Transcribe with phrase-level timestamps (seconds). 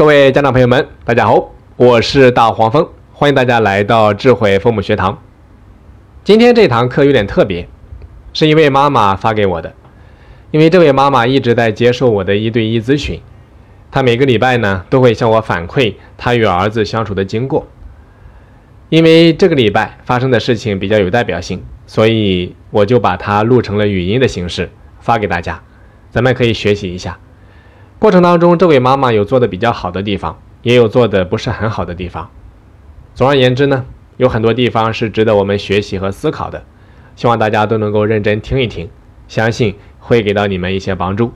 [0.00, 5.22] 各位家长朋友们，大家好，我是大黄蜂，欢迎大家来到智慧父母学堂。
[6.24, 7.68] 今天这堂课有点特别，
[8.32, 9.74] 是一位妈妈发给我的，
[10.52, 13.20] 因为这位妈妈一直在接受我的一对一咨询，
[13.90, 17.68] 她每个礼拜呢都会向我反馈她与儿子相处的经过。
[18.88, 25.62] 因为这个礼拜发生的事情比较有代表性，所以我就把它录成了语音的形式发给大家，
[26.10, 27.18] 咱们可以学习一下。
[28.00, 32.30] 过程当中，这位妈妈有做的比较好的地方，也有做的不是很好的地方。
[33.14, 33.84] 总而言之呢，
[34.16, 36.64] 有很多地方是值得我们学习和思考的。
[37.14, 38.88] 希望大家都能够认真听一听，
[39.28, 41.34] 相信会给到你们一些帮助。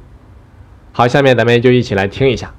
[0.93, 2.55] 好，下面咱们就一起来听一下。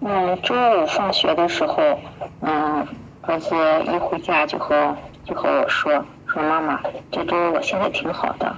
[0.00, 1.98] 嗯，周五放学的时候，
[2.42, 2.86] 嗯，
[3.22, 3.52] 儿子
[3.92, 5.92] 一回家就和就和我说
[6.28, 6.78] 说妈妈，
[7.10, 8.54] 这周我现在挺好的，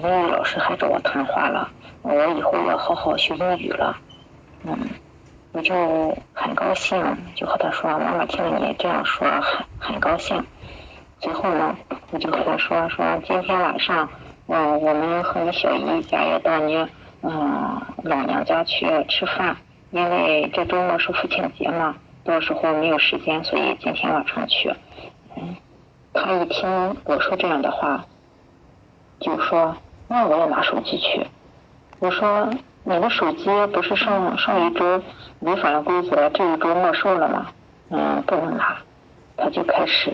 [0.00, 1.70] 英语老师还找我谈话了。
[2.02, 3.96] 我以后要好好学英语了，
[4.64, 4.76] 嗯，
[5.52, 5.74] 我就
[6.32, 6.98] 很高兴，
[7.34, 10.42] 就和他说，妈妈听了你这样说，很很高兴。
[11.18, 11.76] 最后呢，
[12.10, 14.08] 我就和他说说，今天晚上，
[14.46, 16.74] 嗯，我们和你小姨家要到你
[17.22, 19.54] 嗯老娘家去吃饭，
[19.90, 24.74] 因为这周末是父亲节嘛，到时候没有时间，所以今天晚上去。
[25.36, 25.54] 嗯，
[26.14, 28.06] 他一听我说这样的话，
[29.20, 29.76] 就说，
[30.12, 31.24] 那我也拿手机去。
[32.00, 32.50] 我说
[32.82, 35.00] 你的手机不是上上一周
[35.38, 37.46] 违反了规则，这一周没收了吗？
[37.90, 38.76] 嗯，不能拿，
[39.36, 40.12] 他就开始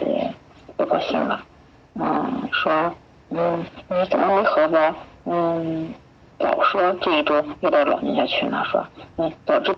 [0.76, 1.40] 不高兴了，
[1.94, 2.92] 嗯，说
[3.30, 4.94] 嗯你怎么没和我
[5.24, 5.94] 嗯
[6.38, 8.62] 早说这一周要到老人家去呢？
[8.70, 9.74] 说嗯早知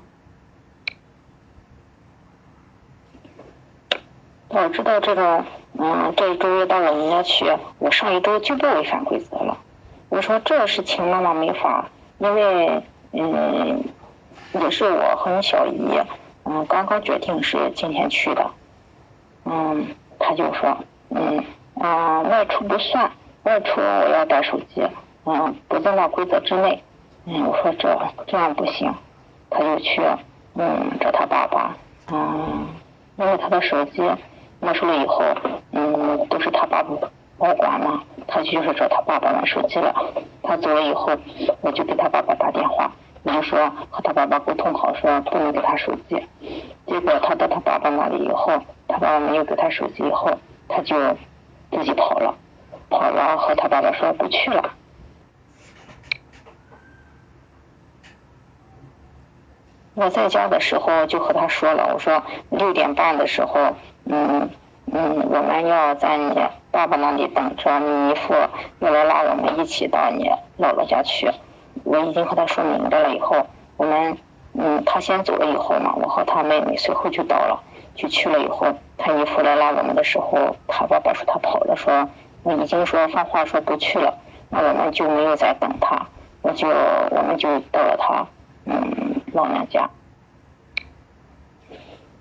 [4.50, 5.44] 早知道这个
[5.78, 7.44] 嗯这一周要到老人家去，
[7.78, 9.56] 我上一周就不违反规则了。
[10.08, 11.86] 我说这个事情妈妈没法。
[12.18, 13.84] 因为嗯，
[14.54, 16.00] 也是我和你小姨
[16.44, 18.50] 嗯刚刚决定是今天去的，
[19.44, 19.86] 嗯，
[20.18, 20.78] 他就说
[21.10, 21.44] 嗯
[21.80, 23.12] 啊外出不算，
[23.44, 24.82] 外出我要带手机，
[25.26, 26.82] 嗯不在那规则之内，
[27.24, 27.96] 嗯我说这
[28.26, 28.92] 这样不行，
[29.48, 30.02] 他就去
[30.56, 31.76] 嗯找他爸爸，
[32.10, 32.66] 嗯
[33.16, 34.02] 因为他的手机
[34.58, 35.22] 没收了以后，
[35.70, 36.90] 嗯都是他爸爸
[37.38, 39.94] 保管嘛，他就是找他爸爸玩手机了。
[40.42, 41.16] 他走了以后，
[41.60, 42.90] 我就给他爸爸打电话，
[43.22, 46.26] 我就说和他爸爸沟通好，说不能给他手机。
[46.86, 50.38] 结果他到他爸爸那里以后，他爸爸没有给他手机以后，
[50.68, 50.96] 他就
[51.70, 52.34] 自己跑了，
[52.90, 54.74] 跑了和他爸爸说不去了。
[59.94, 63.74] 我在家的时候就和他说了，我说六点半的时候，
[64.06, 64.48] 嗯
[64.92, 66.34] 嗯，我们要在你。
[66.70, 68.34] 爸爸那里等着你姨父
[68.78, 71.28] 要来拉我们一起到你姥姥家去，
[71.82, 73.14] 我已经和他说明白了。
[73.16, 73.46] 以后
[73.78, 74.18] 我们
[74.52, 77.62] 嗯，他先走了以后嘛，我和他妹妹随后就到了，
[77.96, 78.66] 就去了以后，
[78.98, 82.08] 他姨父来拉我们的时候，他爸爸说他跑了，说
[82.42, 84.18] 我已经说放话说不去了，
[84.50, 86.06] 那我们就没有再等他，
[86.42, 88.26] 我就我们就到了他
[88.66, 89.88] 嗯老娘家，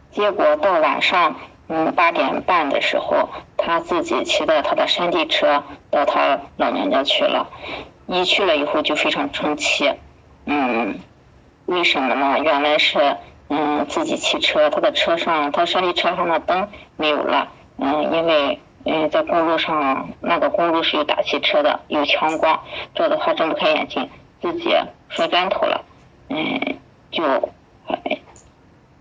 [0.09, 1.35] 结果到晚上。
[1.69, 7.49] 嗯，八点半的时候，他自己骑着他的山地车到他老娘家去了。
[8.07, 9.91] 一去了以后就非常生气，
[10.45, 10.99] 嗯，
[11.65, 12.39] 为什么呢？
[12.39, 13.17] 原来是
[13.49, 22.63] 嗯自己骑车，他的车上他山地车上的灯没有了，嗯，因为嗯在公路上那个公路是有大汽车的，有强光，
[22.95, 24.09] 照的他睁不开眼睛，
[24.41, 24.73] 自己
[25.09, 25.83] 摔砖头了，
[26.29, 26.77] 嗯，
[27.11, 27.23] 就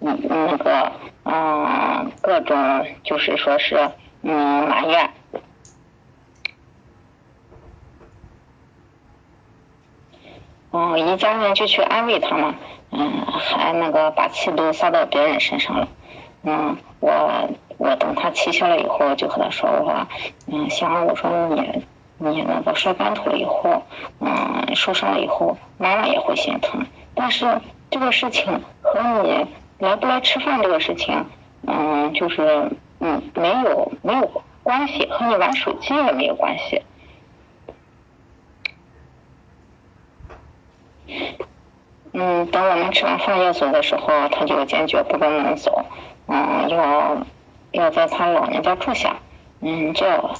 [0.01, 0.91] 嗯那个。
[1.29, 3.91] 嗯，各种就是说是
[4.23, 5.11] 嗯埋怨，
[10.71, 12.55] 嗯一家人就去安慰他嘛，
[12.93, 15.89] 嗯还那个把气都撒到别人身上了，
[16.45, 20.07] 嗯我我等他气消了以后就和他说我说
[20.47, 21.85] 嗯想我说你
[22.19, 23.83] 你那个摔跟头了以后
[24.21, 26.87] 嗯受伤了以后妈妈也会心疼，
[27.17, 27.61] 但是
[27.91, 29.49] 这个事情和你。
[29.79, 31.27] 来不来吃饭这个事情，
[31.67, 36.83] 嗯，就是嗯，没有没有关系，和你玩手机也没有关系。
[42.13, 45.85] 嗯，等我们吃完饭要走的时候，他就坚决不跟我们走，
[46.27, 47.27] 嗯，要
[47.73, 49.17] 要在他老人家住下，
[49.61, 50.31] 嗯，这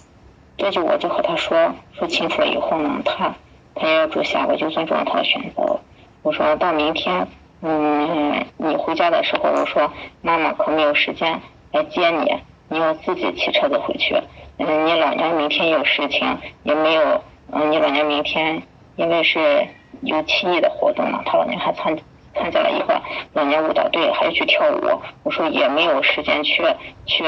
[0.57, 3.35] 这就我就和他说说清楚了以后呢，他
[3.75, 5.81] 他要住下，我就尊重他的选择，
[6.23, 7.29] 我说到明天。
[7.63, 9.91] 嗯，你回家的时候，我说
[10.23, 11.41] 妈妈可没有时间
[11.73, 12.37] 来接你，
[12.69, 14.15] 你要自己骑车子回去。
[14.59, 17.23] 嗯，你老娘明天有事情，也没有。
[17.53, 18.63] 嗯，你老娘明天
[18.97, 19.67] 因为是
[20.03, 21.97] 有七一的活动嘛，他老娘还参
[22.35, 23.01] 参加了一个
[23.33, 25.01] 老年舞蹈队，还要去跳舞。
[25.23, 26.63] 我说也没有时间去
[27.07, 27.25] 去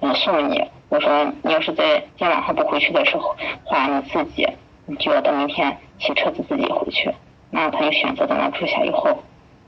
[0.00, 0.62] 嗯送你。
[0.88, 3.34] 我说你要是在今天晚上不回去的时候，
[3.64, 4.46] 话你自己
[4.86, 7.12] 你就要等明天骑车子自己回去。
[7.50, 9.18] 那他就选择在那住下以后，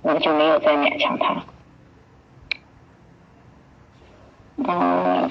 [0.06, 1.34] 我就没有再勉强他。
[4.58, 5.28] 嗯，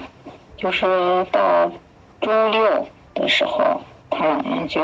[0.58, 1.72] 就是到
[2.20, 3.80] 周六的时候，
[4.10, 4.82] 他姥姥就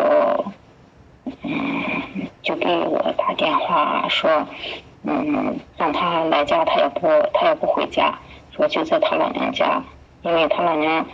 [1.43, 4.47] 嗯就给我打电话说，
[5.05, 8.19] 嗯让他来家，他也不他也不回家，
[8.57, 9.83] 说就在他老娘家，
[10.23, 11.05] 因为他老娘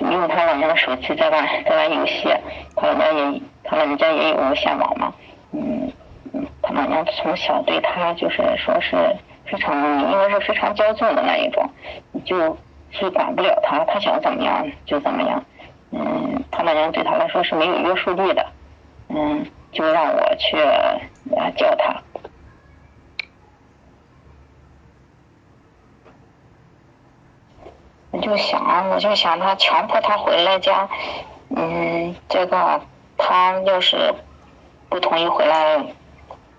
[0.00, 2.34] 因为他老娘的手机在玩在玩游戏，
[2.74, 5.12] 他老娘也他老人家也有无线网嘛，
[5.52, 5.92] 嗯
[6.76, 9.16] 老娘从小对他就是说是。
[9.48, 9.76] 非常
[10.10, 11.70] 应该是非常骄纵的那一种，
[12.24, 12.58] 就
[12.90, 15.44] 是管不了他，他想怎么样就怎么样。
[15.92, 18.44] 嗯，他老娘对他来说是没有约束力的。
[19.08, 20.56] 嗯，就让我去
[21.56, 22.02] 教他。
[28.10, 30.88] 我就想，我就想他强迫他回来家，
[31.50, 32.80] 嗯，这个
[33.16, 34.12] 他要是
[34.88, 35.84] 不同意回来，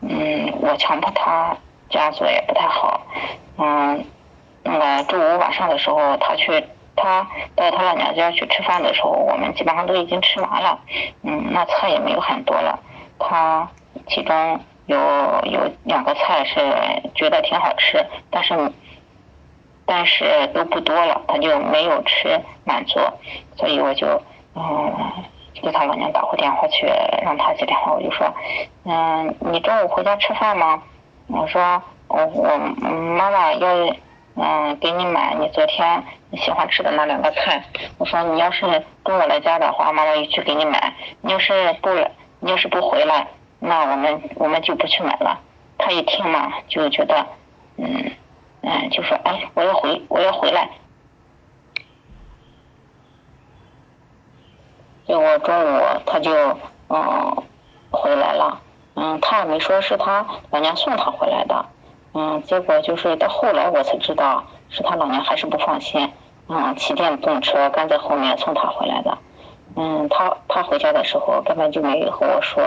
[0.07, 1.55] 嗯，我强迫他。
[1.89, 2.99] 这样做也不太好，
[3.57, 4.03] 嗯，
[4.61, 6.61] 那个周五晚上的时候，他去
[6.97, 7.25] 他
[7.55, 10.81] 到他老娘家去吃饭的时候，我们基本上都已经吃完了，
[11.23, 12.77] 嗯，那菜也没有很多了，
[13.17, 13.69] 他
[14.09, 14.97] 其中有
[15.45, 16.59] 有两个菜是
[17.15, 18.53] 觉得挺好吃，但是
[19.85, 22.99] 但是都不多了，他就没有吃满足，
[23.55, 24.21] 所以我就
[24.55, 24.93] 嗯
[25.61, 26.87] 给他老娘打过电话去
[27.23, 28.33] 让他接电话，我就说，
[28.85, 30.81] 嗯，你中午回家吃饭吗？
[31.27, 33.95] 我说我我妈妈要
[34.35, 37.63] 嗯给你买你昨天喜欢吃的那两个菜。
[37.97, 38.65] 我说你要是
[39.03, 40.93] 跟我来家的话，妈妈也去给你买。
[41.21, 43.27] 你要是不来，你要是不回来，
[43.59, 45.39] 那我们我们就不去买了。
[45.77, 47.25] 他一听嘛，就觉得
[47.77, 48.11] 嗯
[48.61, 50.69] 嗯，就说哎，我要回我要回来。
[55.07, 56.31] 结果中午他就
[56.89, 57.43] 嗯
[57.89, 58.61] 回来了。
[58.99, 61.65] 嗯，他也没说是他老娘送他回来的，
[62.15, 66.11] 嗯，结果就是到后来我才知道是他老娘还是不放心，
[66.49, 69.15] 嗯，骑电动车跟在后面送他回来的，
[69.75, 72.63] 嗯，他他回家的时候根本就没有和我说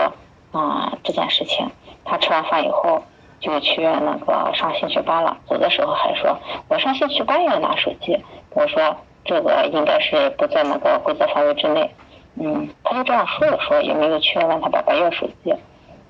[0.53, 1.69] 啊这件事情，
[2.05, 3.03] 他吃完饭以后
[3.41, 6.37] 就去那个上兴趣班了，走的时候还说
[6.69, 8.17] 我上兴趣班要拿手机，
[8.51, 8.95] 我说
[9.25, 11.93] 这个应该是不在那个规则范围之内，
[12.35, 15.53] 嗯，他就这样说了说，也没有去问他爸爸要手机。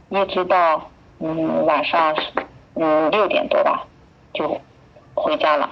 [0.10, 0.90] 一直到
[1.20, 2.16] 嗯晚上
[2.76, 3.86] 嗯六点多吧，
[4.34, 4.60] 就
[5.16, 5.70] 回家了。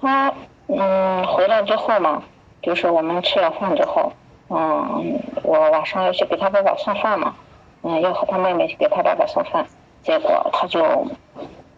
[0.00, 0.32] 他
[0.68, 2.22] 嗯回来之后嘛，
[2.62, 4.12] 就是我们吃了饭之后，
[4.48, 7.34] 嗯我晚上要去给他爸爸送饭嘛，
[7.82, 9.66] 嗯要和他妹妹去给他爸爸送饭，
[10.02, 10.82] 结果他就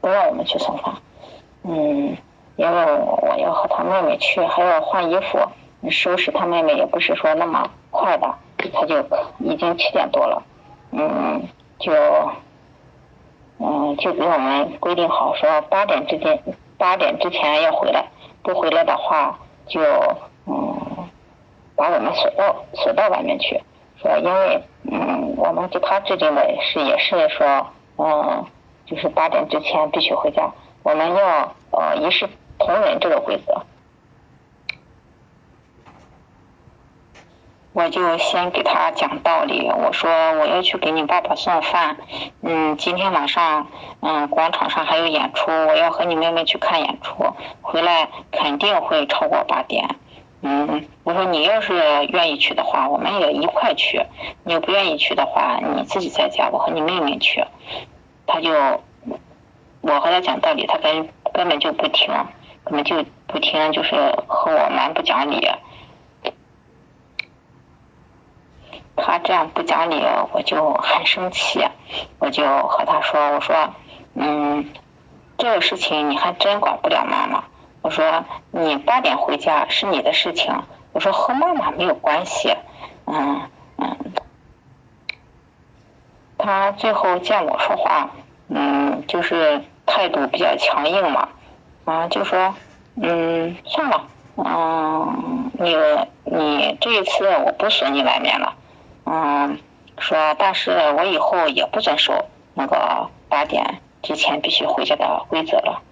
[0.01, 0.95] 不让我们去送饭，
[1.65, 2.17] 嗯
[2.57, 5.39] 因为我要和他妹妹去，还要换衣服，
[5.91, 8.35] 收拾他妹妹也不是说那么快的。
[8.73, 8.97] 他就
[9.41, 10.41] 已经七点多了，
[10.93, 11.43] 嗯，
[11.81, 11.93] 就，
[13.59, 16.41] 嗯，就给我们规定好说八点之间，
[16.79, 18.07] 八点之前要回来，
[18.45, 19.81] 不回来的话就
[20.47, 21.09] 嗯，
[21.75, 23.61] 把我们锁到锁到外面去。
[24.01, 27.67] 说因为嗯，我们给他制定的是也是说
[27.99, 28.47] 嗯，
[28.87, 30.53] 就是八点之前必须回家，
[30.85, 32.29] 我们要呃一是
[32.65, 33.63] 同人这个规则。
[37.73, 41.97] 我就先给他讲道理，我说我要去给你爸爸送饭，
[42.43, 43.69] 嗯，今天晚上
[44.01, 49.97] 嗯广场上还有演出，我要和你妹妹去看演出，回来肯定会超过八点，
[50.43, 51.75] 嗯，我说你要是
[52.09, 54.05] 愿意去的话，我们也一块去，
[54.45, 57.43] 你不愿意去的话，你自己在家，我和你妹妹去。
[58.27, 58.53] 他就
[59.81, 62.13] 我和他讲道理，他根根本就不听，
[62.65, 63.95] 根本就不听，就是
[64.27, 65.49] 和我蛮不讲理。
[68.95, 70.03] 他这样不讲理，
[70.33, 71.67] 我就很生气，
[72.19, 73.75] 我就和他说：“我说，
[74.15, 74.71] 嗯，
[75.39, 77.45] 这个事情你还真管不了妈妈。
[77.81, 82.55] 我说你八点回家是你的事情，我说和妈妈没有关系。
[83.07, 83.97] 嗯嗯，
[86.39, 88.11] 他最后见我说话，
[88.49, 91.31] 嗯，就是态度比较强硬嘛，
[91.85, 92.55] 啊，就说，
[92.97, 95.77] 嗯，算了，嗯，你
[96.25, 98.55] 你这一次我不锁你外面了。”
[99.05, 99.59] 嗯，
[99.99, 105.83] 说，但是我以后也不遵守那个八点之前必须回家的规则了。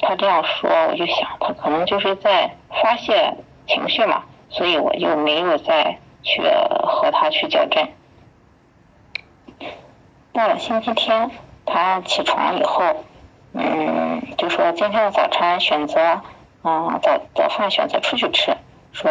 [0.00, 3.34] 他这样说，我就想，他可能就是在发泄
[3.66, 7.88] 情绪嘛，所以我就没有再去和他去较真。
[10.32, 11.30] 到了星期天，
[11.64, 13.04] 他起床以后，
[13.52, 16.20] 嗯，就说今天的早餐选择，
[16.62, 18.56] 嗯，早早饭选择出去吃，
[18.92, 19.10] 说，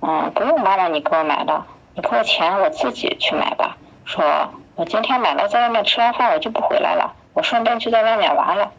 [0.00, 3.76] 嗯，不用妈妈你给我买了，你给我钱我自己去买吧。
[4.04, 4.24] 说
[4.76, 8.72] 我今天买了在外面吃完饭我就不回来了，我顺便就在外面玩了。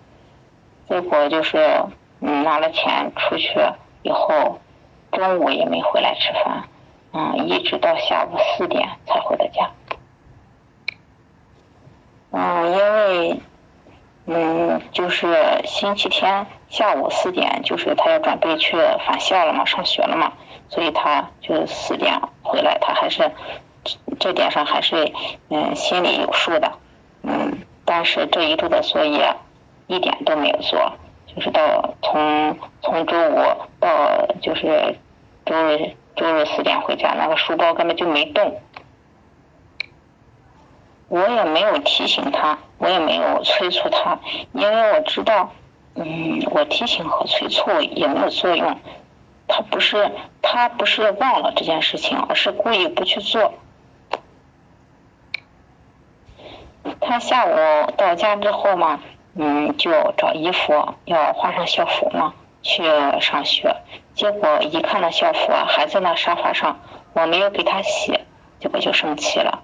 [0.89, 1.83] 结果就是，
[2.19, 3.49] 嗯，拿了钱出去
[4.03, 4.59] 以后，
[5.11, 6.63] 中午也没回来吃饭，
[7.13, 9.69] 嗯，一直到下午四点才回的家。
[12.31, 13.41] 嗯，因为，
[14.33, 20.31] 嗯，就是星期天下午四点，就是他要准备去返校了嘛，上学了嘛，
[20.69, 23.29] 所以他就四点回来，他还是
[24.19, 25.11] 这点上还是
[25.49, 26.71] 嗯心里有数的，
[27.23, 29.35] 嗯，但是这一周的作业
[29.87, 30.93] 一点都没有做，
[31.35, 33.35] 就是到从从周五
[33.81, 34.95] 到就是
[35.45, 38.61] 周日周日四点回家，那个书包根本就没动。
[41.11, 44.17] 我也没有提醒他，我也没有催促他，
[44.53, 45.51] 因为我知道，
[45.95, 48.79] 嗯，我提醒和催促也没有作用。
[49.45, 50.09] 他不是
[50.41, 53.53] 他不是忘了这件事情，而是故意不去做。
[57.01, 59.01] 他下午到家之后嘛，
[59.35, 62.83] 嗯，就找衣服要换上校服嘛，去
[63.19, 63.75] 上学。
[64.15, 66.79] 结果一看到校服还在那沙发上，
[67.11, 68.17] 我没有给他洗，
[68.61, 69.60] 结果就生气了。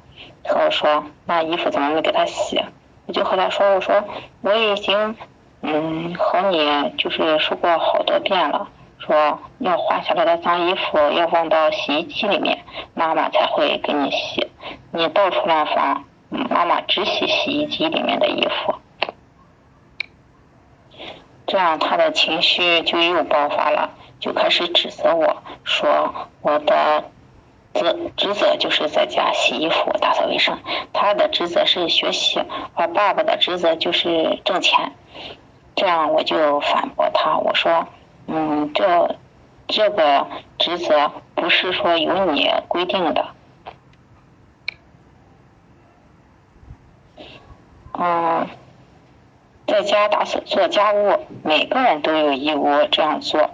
[0.47, 2.63] 和我说，那衣服怎么没给他洗？
[3.05, 4.03] 我就和他说，我说
[4.41, 5.15] 我已经
[5.61, 8.67] 嗯和你就是说过好多遍了，
[8.99, 14.49] 说要换下来的脏衣服要放到洗衣机里面，妈妈才会给你洗。
[14.91, 18.75] 你到处乱放，妈妈只洗洗衣机里面的衣服。
[21.45, 27.05] 这样他的情绪就又爆发了，就开始指责我说我的。
[27.77, 30.59] 职职责就是在家洗衣服、打扫卫生，
[30.93, 32.41] 他的职责是学习，
[32.73, 34.91] 而爸爸的职责就是挣钱。
[35.75, 37.87] 这样我就反驳他，我说，
[38.25, 39.15] 嗯，这
[39.67, 40.25] 这个
[40.57, 43.27] 职责不是说由你规定的，
[47.93, 48.47] 嗯，
[49.67, 53.51] 在家打扫做家务，每个人都有义务这样做。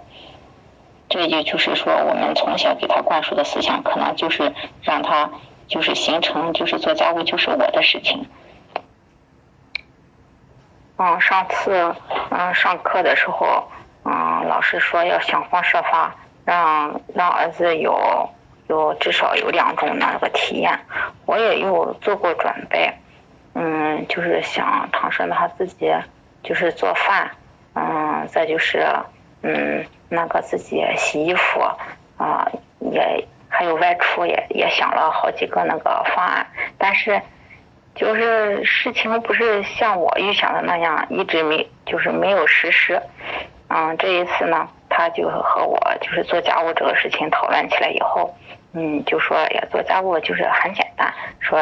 [1.14, 4.52] 这也就是说，我们从小给他灌输的思想，可能就是
[4.82, 5.30] 让他
[5.68, 8.26] 就是形成，就是做家务就是我的事情。
[10.96, 11.94] 嗯，上次
[12.30, 13.68] 嗯上课的时候，
[14.04, 18.28] 嗯老师说要想方设法让让儿子有
[18.66, 20.80] 有至少有两种那个体验，
[21.26, 22.92] 我也有做过准备，
[23.54, 25.94] 嗯就是想尝试让他自己
[26.42, 27.30] 就是做饭，
[27.74, 28.84] 嗯再就是
[29.44, 29.86] 嗯。
[30.10, 31.60] 那个自己洗衣服
[32.18, 32.48] 啊，
[32.78, 36.46] 也还有外出，也也想了好几个那个方案，
[36.78, 37.20] 但是
[37.96, 43.02] 就是事情不是像我预想的那样，一直没就是没有实施。
[43.66, 48.32] 嗯，这一次呢，他就和我就是做家务这个事情讨论起来以后，
[48.72, 51.58] 嗯，就说呀，做家务就是很简单，说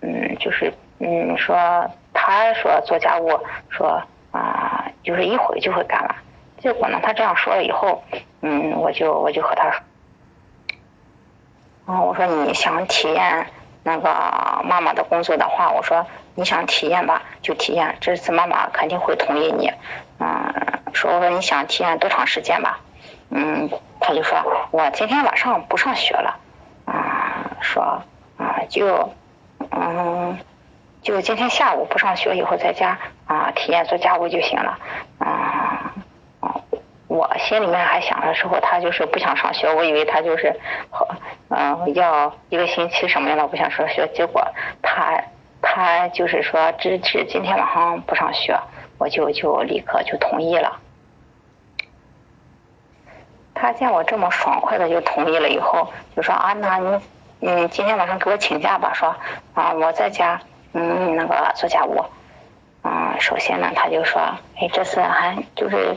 [0.00, 6.16] 嗯，就是嗯，说他说做家务说啊，就是一会儿就会干完。
[6.62, 8.04] 结果呢，他这样说了以后，
[8.40, 9.82] 嗯，我就我就和他说，
[11.86, 13.48] 嗯，我说你想体验
[13.82, 19.72] 那个妈妈的工作的话，我说你想体验吧，就体验，这次妈妈肯定会同意你，
[20.20, 20.54] 嗯，
[20.92, 22.78] 说我说你想体验多长时间吧，
[23.30, 26.38] 嗯，他就说我今天晚上不上学了，
[26.84, 28.02] 啊，说
[28.38, 29.12] 啊就
[29.72, 30.38] 嗯
[31.02, 34.78] 就今天下午不上学以后在家啊体验做家务就行了，
[37.12, 40.58] 我心里面还想的时候，他就是不想上学，我以为他就是
[40.90, 41.06] 和
[41.50, 44.42] 嗯要一个星期什么样的不想上学，结果
[44.80, 45.22] 他
[45.60, 48.58] 他就是说支持今天晚上不上学，
[48.96, 50.80] 我就就立刻就同意了。
[53.52, 56.98] 他见我这么爽快的就同意了以后，就说啊那你
[57.42, 59.14] 嗯今天晚上给我请假吧，说
[59.52, 60.40] 啊我在家
[60.72, 62.02] 嗯那个做家务，
[62.84, 64.18] 嗯首先呢他就说
[64.56, 65.94] 哎这次还就是。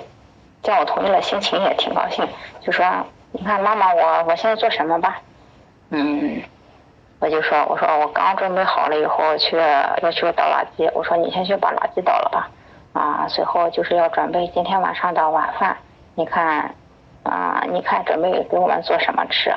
[0.66, 2.28] 见我同意了，心情也挺高兴，
[2.60, 2.84] 就说
[3.32, 5.22] ：“你看妈妈，我我现在做什么吧？”
[5.92, 6.42] 嗯，
[7.20, 9.56] 我就说：“我说我刚准备好了以后去
[10.02, 12.50] 要去倒垃圾，我说你先去把垃圾倒了吧。
[12.94, 15.78] 啊，随后就是要准备今天晚上的晚饭，
[16.16, 16.74] 你看
[17.24, 19.54] 啊，你看准备给我们做什么吃？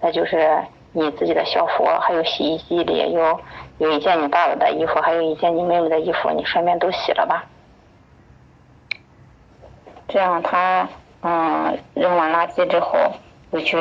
[0.00, 0.58] 那就是
[0.92, 3.40] 你自己的校服，还有洗衣机里有
[3.78, 7.44] 有一件你爸爸的衣服，还有一件你妹妹的衣服，你顺便都洗了吧。”
[10.08, 10.88] 这样他
[11.22, 13.12] 嗯扔完垃圾之后
[13.52, 13.76] 就去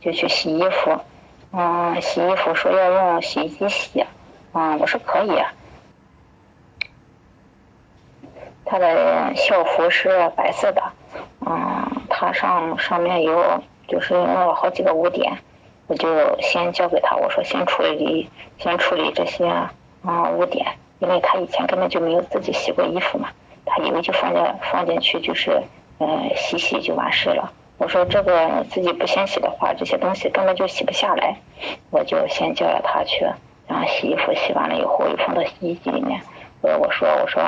[0.00, 0.98] 就去洗衣服，
[1.52, 4.04] 嗯，洗衣服说要用洗衣机洗，
[4.52, 5.32] 嗯，我说可以。
[8.64, 10.82] 他的校服是白色的，
[11.44, 15.38] 嗯，他上上面有就是弄了好几个污点，
[15.88, 19.72] 我就先交给他，我说先处理先处理这些啊
[20.36, 23.30] 污点，因为他以前根本就没有自己洗过衣服嘛，
[23.70, 25.62] 他以为就放进放进去就是
[25.98, 27.50] 嗯洗洗就完事了。
[27.78, 31.36] 我说这个自己不先洗的话，这些东西根本就洗不下来，
[31.90, 33.24] 我就先叫了他去，
[33.66, 36.20] 然后洗衣服洗完了以后又放到洗衣机里面。
[36.60, 37.42] 我我说我说。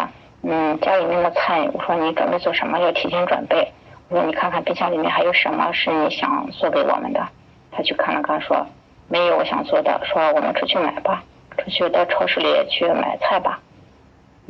[0.45, 2.77] 嗯，家里面的菜，我说你准备做什么？
[2.81, 3.71] 要提前准备。
[4.09, 7.25] 我说你看看冰箱里面还有什么是你想做给我们的。
[7.71, 8.67] 他去看了看，说
[9.07, 11.23] 没有我想做的，说我们出去买吧，
[11.59, 13.61] 出去到超市里去买菜吧。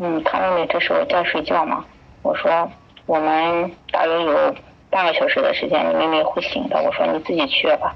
[0.05, 1.85] 嗯，他妹妹这时候在睡觉嘛。
[2.23, 2.69] 我说
[3.07, 4.53] 我们大约有
[4.91, 6.83] 半个小时的时间，你妹妹会醒的。
[6.83, 7.95] 我说你自己去吧。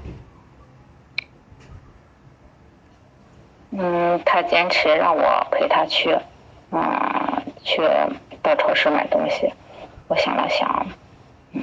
[3.71, 6.17] 嗯，他坚持让我陪他去。
[6.71, 7.81] 嗯，去
[8.41, 9.51] 到超市买东西，
[10.07, 10.85] 我想了想，
[11.51, 11.61] 嗯，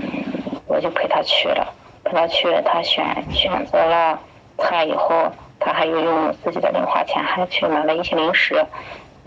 [0.67, 1.73] 我就陪他去了。
[2.05, 4.21] 陪他去，他选选择了
[4.59, 8.67] 菜以后，他还有用自己的零花钱，还去买了一些零食。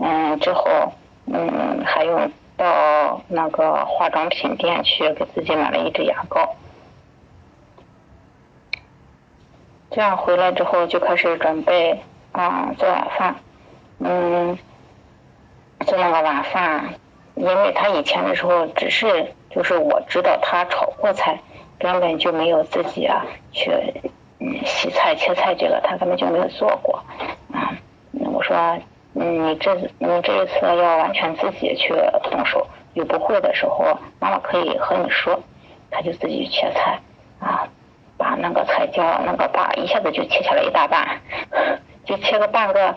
[0.00, 0.92] 嗯，之后，
[1.32, 6.54] 嗯，还有到那个化妆品店去给自己买了一支牙膏。
[9.90, 13.36] 这样回来之后就开始准备啊做晚饭，
[14.00, 14.58] 嗯。
[15.86, 16.92] 做那个晚饭，
[17.36, 21.38] 因为他以前的时候只是就是我知道他炒过菜，
[21.78, 23.70] 根本就没有自己啊去
[24.40, 27.02] 嗯洗菜切菜这个他根本就没有做过
[27.54, 27.72] 啊。
[28.12, 28.56] 我说
[29.20, 33.84] 嗯你这你这一次要完全自己去动手，有不会的时候
[34.20, 35.40] 妈妈可以和你说，
[35.90, 36.98] 他就自己切菜
[37.40, 37.66] 啊，
[38.16, 41.20] 把那个菜椒那个把一下子就切下来一大半，
[42.04, 42.94] 就切个半个。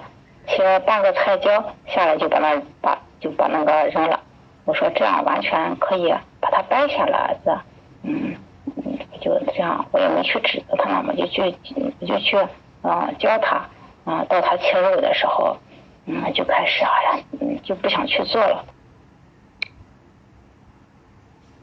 [0.48, 4.20] 切半个菜椒下来就把那把就把那个扔了。
[4.66, 7.60] 我说这样完全可以把它掰下来，儿子。
[8.01, 8.36] 嗯
[8.84, 11.51] 嗯，就这样，我也没去指责他嘛，我就去
[12.07, 12.38] 就去
[12.81, 13.62] 啊教他。
[14.03, 15.55] 啊，到他切肉的时候，
[16.05, 18.66] 嗯就开始哎呀，嗯就不想去做了，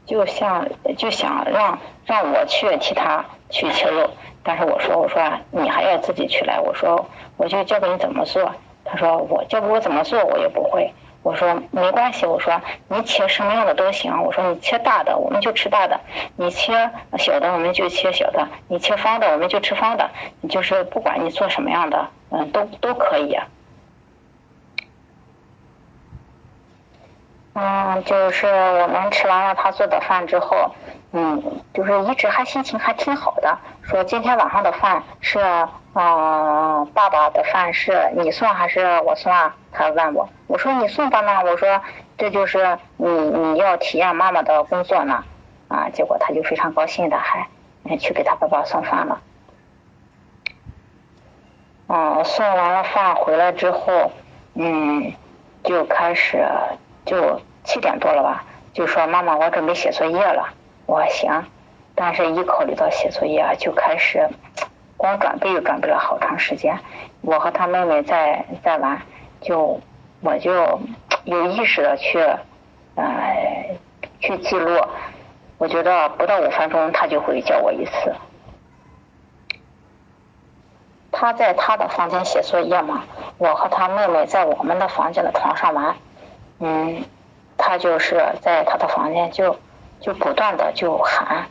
[0.05, 4.09] 就像就想让让我去替他去切肉，
[4.43, 5.21] 但是我说我说
[5.51, 8.53] 你还要自己去来，我说我就教给你怎么做。
[8.85, 10.93] 他说我教给我怎么做我也不会。
[11.21, 14.23] 我说没关系，我说你切什么样的都行。
[14.23, 15.99] 我说你切大的我们就吃大的，
[16.37, 20.09] 你切小的我们就切小的，你切方的我们就吃方的。
[20.41, 23.37] 你就是不管你做什么样的，嗯，都都可以。
[27.61, 30.71] 嗯，就是我们吃完了他做的饭之后，
[31.11, 35.39] 嗯，就是一直还心情还挺好的，说今天晚上的饭是。
[35.95, 39.55] 嗯，爸爸的饭是你送还是我送啊？
[39.71, 41.41] 他问我，我说你送吧呢。
[41.43, 41.81] 我说
[42.15, 45.23] 这就是你你要体验妈妈的工作呢。
[45.67, 47.49] 啊，结果他就非常高兴的还
[47.97, 49.19] 去给他爸爸送饭了。
[51.87, 54.11] 嗯，送完了饭回来之后，
[54.53, 55.11] 嗯，
[55.63, 56.47] 就开始
[57.03, 60.49] 就七点多了吧，就说妈妈我准备写作业了。
[60.87, 61.45] 我行，
[61.93, 64.27] 但是一考虑到写作业就开始。
[64.97, 66.79] 光准备又准备了好长时间，
[67.21, 68.99] 我和他妹妹在在玩，
[69.39, 69.79] 就
[70.19, 70.51] 我就
[71.25, 72.19] 有意识的去
[72.95, 73.77] 呃
[74.19, 74.81] 去记录，
[75.59, 78.15] 我觉得不到五分钟他就会叫我一次。
[81.11, 83.03] 他在他的房间写作业嘛，
[83.37, 85.95] 我和他妹妹在我们的房间的床上玩，
[86.59, 87.03] 嗯，
[87.59, 89.55] 他就是在他的房间就
[89.99, 91.45] 就不断的就喊，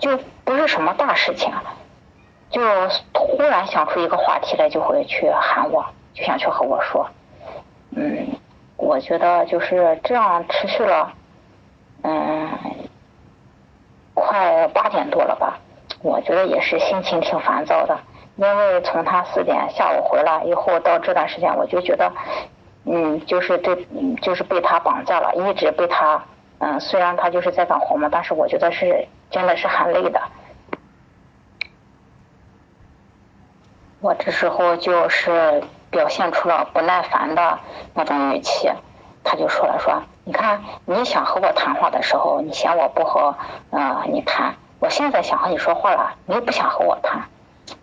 [0.00, 1.52] 就不是什么大事情。
[2.48, 2.62] 就
[3.12, 7.08] 突然想出一个话题来，就会去喊我，就想去和我说。
[7.90, 8.28] 嗯，
[8.76, 11.12] 我觉得就是这样持续了，
[12.02, 12.48] 嗯，
[14.14, 15.58] 快八点多了吧。
[16.02, 17.98] 我觉得也是心情挺烦躁的，
[18.36, 22.12] 因为从他四点下午回来以后到这段时间，我就觉得，
[22.86, 23.86] 嗯，就是对，
[24.22, 26.24] 就是被他绑架了，一直被他，
[26.58, 30.20] 嗯，虽然他就是在干活嘛，但是我觉得是真的是很累的。
[34.00, 37.58] 我这时候就是表现出了不耐烦的
[37.94, 38.70] 那种语气，
[39.24, 43.34] 他就说了说，你看你想和我谈话的时候，你嫌我不和
[43.70, 47.22] 呃你谈，我现在想和你说话了，你又不想和我谈，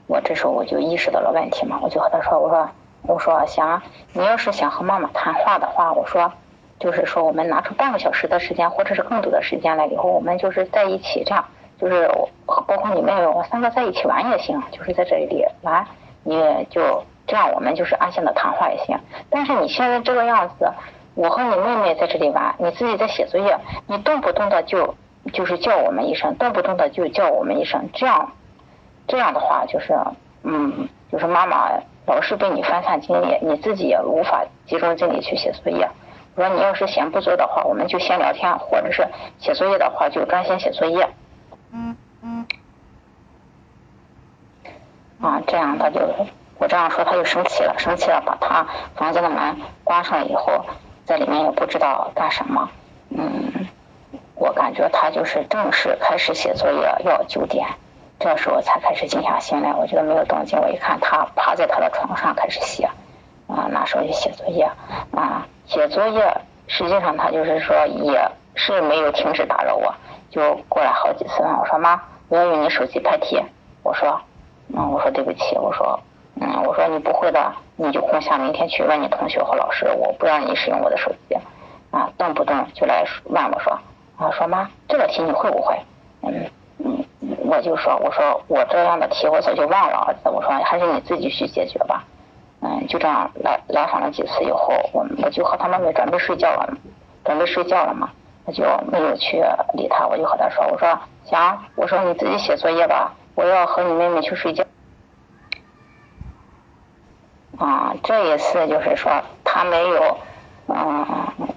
[0.07, 2.69] 我这时候我就意识到了问题嘛，我就和他说，我说
[3.05, 3.81] 我说想
[4.13, 6.31] 你要是想和妈妈谈话的话，我说
[6.79, 11.45] 就是说我们拿出半个小时的时间或者是更多的时间来以后，我们就是在一起这样，
[11.79, 12.09] 就是
[12.45, 15.85] 包括你妹妹，我三个在一起玩也行，就是在这里玩，
[16.23, 18.97] 你就这样，我们就是安心的谈话也行。
[19.29, 20.71] 但是你现在这个样子，
[21.15, 24.95] 我和你妹妹在这里玩，你自己在写作业，你动不动的就
[25.31, 28.31] 就是叫我们一声，动不动的就叫我们一声，这样
[29.07, 29.97] 这样的话就是，
[30.43, 31.69] 嗯，就是妈妈
[32.05, 35.89] 老是被你分散精力，你自己也无法集中精力去写作业。
[36.35, 39.07] 我说你要是闲不做的话，我们就先聊天，或者是
[39.39, 41.07] 写作业的话就专心写作业。
[41.71, 42.45] 嗯嗯。
[45.21, 46.01] 啊，这样他就
[46.57, 50.65] 我这样说他就生气了，生气了，把他房间的门关上了以后，
[51.05, 52.69] 在里面也不知道干什么。
[53.09, 53.67] 嗯，
[54.35, 57.67] 我感觉他就是正式开始写作业要九点，
[58.23, 59.73] 这时候才开始静下心来。
[59.73, 62.85] 我觉得没有动静，我一看他趴在他的床上开始写，
[63.47, 64.63] 啊，那时候就写作业
[65.11, 65.45] 啊。
[65.65, 66.33] 写作业，
[66.67, 69.93] 实际上他就是说也是没有停止打扰我，
[70.29, 73.43] 就过来好几次问我说妈，我要用你手机拍题。
[73.83, 74.21] 我说，
[74.73, 75.99] 嗯，我说对不起，我说，
[76.39, 81.35] 嗯，我说你不会的，你就空下明天去问你同学和老师，我不让你使用我的手机，
[81.91, 83.77] 啊，动不动就来问我说，
[84.17, 85.77] 啊，说妈，这道题你会不会？
[86.21, 86.49] 嗯，
[87.53, 92.03] 我就说，我说我这样的题我早就忘了，我说还是你自己去解决吧。
[92.61, 96.73] 嗯，就这样来来访了几次以后，我我就和他妹妹准备睡觉了，
[97.23, 98.09] 准备睡觉了嘛，
[98.45, 104.63] 我就没有去理他，我就和他说，我说行，我说你自己写作业吧，我要和你妹妹去睡觉。
[107.59, 109.11] 啊，这一次就是说
[109.43, 110.17] 他没有，
[110.67, 111.05] 嗯，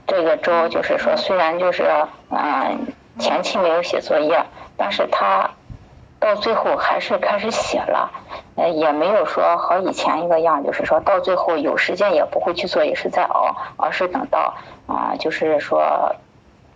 [0.07, 1.85] 这个周就是说虽然就是
[2.31, 2.87] 嗯
[3.19, 4.45] 前期没有写作业，
[4.77, 5.49] 但是他
[6.27, 8.11] 到最后还是开始写了。
[8.57, 14.55] 呃，也没有说和以前一个样，就是说到最后有时间也不会去做，也是在熬，而是等到
[14.87, 16.17] 啊，就是说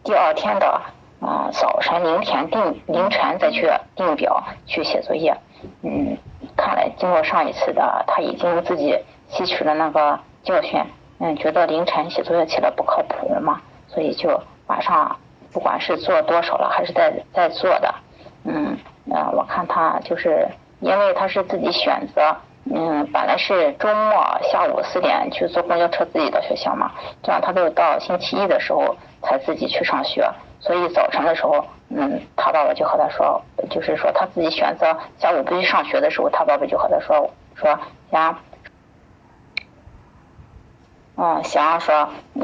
[0.05, 0.81] 第二天的
[1.21, 5.37] 啊早晨凌晨定凌晨再去定表去写作业。
[5.83, 6.17] 嗯，
[6.57, 10.81] 看来经过上一次的，他已经自己吸取了那个教训，
[11.19, 15.17] 嗯，觉得凌晨写作业起来不靠谱了嘛，所以就晚上
[15.51, 17.95] 不管是做多少了，还是在在做的。
[18.45, 18.79] 嗯，
[19.11, 20.49] 呃，我看他就是。
[20.83, 26.91] 因为他是自己选择，嗯，本来是周末下午四点去坐公交车自己到学校嘛，
[27.23, 30.27] 这样他都到星期一的时候才自己去上学，
[30.59, 37.79] 所以早晨的时候，嗯，他爸爸就和他说，就是说他自己选择下午不去上学的时候，他爸爸就和他说，说
[38.11, 38.39] 想，
[41.17, 42.43] 嗯，行说你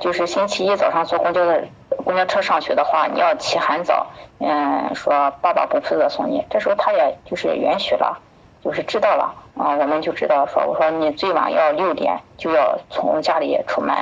[0.00, 1.64] 就是星期一早上坐公交的。
[2.04, 4.06] 公交车上学的话，你要起很早，
[4.40, 6.44] 嗯，说爸爸不负责送你。
[6.50, 8.18] 这时候他也就是允许了，
[8.62, 13.94] 就是知道了啊，我们就知道说，我说你最晚要六点就要从家里出门，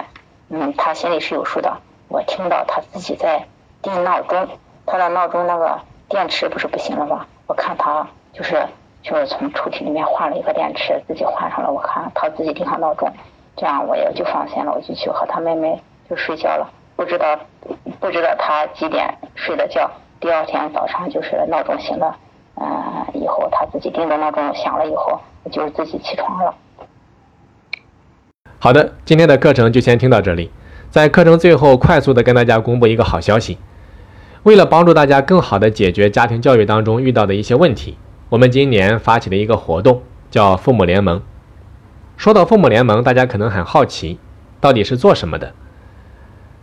[0.50, 1.76] 嗯，他心里是有数的。
[2.08, 3.46] 我听到他自己在
[3.80, 4.46] 定闹钟，
[4.86, 7.26] 他的闹钟那个电池不是不行了吗？
[7.46, 8.66] 我看他就是
[9.02, 11.70] 就是从抽屉里面换了一个电池，自己换上了。
[11.70, 13.10] 我看他自己定好闹钟，
[13.56, 16.70] 这样我也就放心了，我就去和他妹妹就睡觉了。
[16.96, 17.38] 不知道，
[18.00, 19.90] 不知道他几点睡的觉。
[20.20, 22.16] 第二天早上就是闹钟醒了，
[22.56, 26.54] 嗯，以后他自己定的闹钟响了以后，就自己起床了。
[28.58, 30.50] 好的，今天的课程就先听到这里。
[30.90, 33.58] 在课程最后，快速的跟大家公布一个好消息：
[34.44, 41.20] 为了帮助大家更好的解决家庭教育当中遇到的一些问题，我们今年发起了一个活动，叫父母联盟。
[42.16, 44.20] 说到父母联盟，大家可能很好奇，
[44.60, 45.54] 到底是做什么的？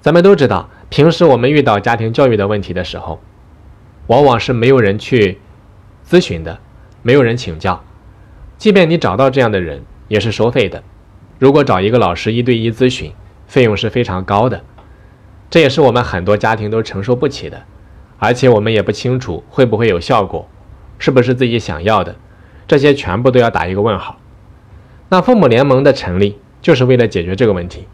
[0.02, 3.20] 咱们都知道，平时我们遇到家庭教育的问题的时候，
[4.08, 5.38] 往往是没有人去
[6.08, 6.58] 咨询的，
[7.02, 7.84] 没有人请教。
[8.58, 10.82] 即便你找到这样的人，也是收费的。
[11.38, 13.14] 如果找一个老师一对一咨询，
[13.46, 14.62] 费用是非常高的，
[15.50, 17.64] 这也是我们很多家庭都承受不起的。
[18.18, 20.48] 而且我们也不清楚会不会有效果，
[20.98, 22.16] 是不是自己想要的，
[22.68, 24.18] 这些全部都要打一个问号。
[25.10, 27.88] 那父母联盟的成立，就是为了解决这个问题。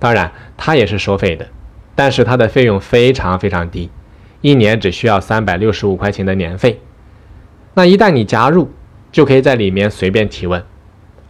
[0.00, 1.46] 当然，它也是收费的，
[1.94, 3.90] 但是它的费用非常非常低，
[4.40, 6.80] 一年只需要三百六十五块钱的年费。
[7.74, 8.70] 那一旦你加入，
[9.12, 10.64] 就可以在里面随便提问，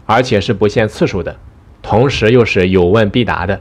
[0.07, 1.37] 而且是不限次数的，
[1.83, 3.61] 同时又是有问必答的。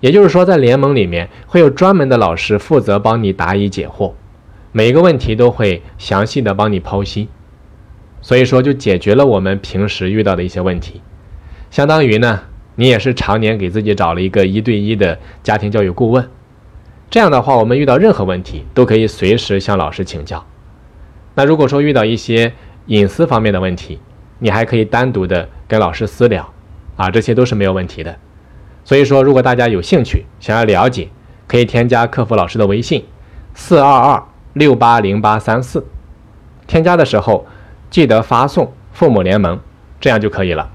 [0.00, 4.14] 也就是说，在联盟里面会有专门的老师负责帮你答疑解惑，
[4.72, 7.28] 每一个问题都会详细的帮你剖析，
[8.20, 11.00] 所以说就解决了我们平时遇到的一些问题，
[11.70, 12.42] 相当于呢。
[12.76, 16.28] 你也是常年给自己找了一个一对一的家庭教育顾问，
[17.10, 20.46] 这样的话，我们遇到任何问题都可以随时向老师请教。
[21.34, 22.52] 那如果说遇到一些
[22.86, 23.98] 隐私方面的问题，
[24.38, 26.52] 你还可以单独的跟老师私聊，
[26.96, 28.16] 啊，这些都是没有问题的。
[28.84, 31.08] 所以说，如果大家有兴趣想要了解，
[31.48, 33.04] 可以添加客服老师的微信：
[33.54, 35.84] 四二二六八零八三四，
[36.66, 37.46] 添加的时候
[37.90, 39.58] 记得发送“父母联盟”，
[40.00, 40.70] 这样就可以了。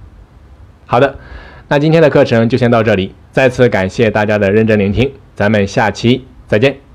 [0.86, 1.18] 好的，
[1.72, 6.91] 那今天的课程就先到这里，再次感谢大家的认真聆听，咱们下期再见。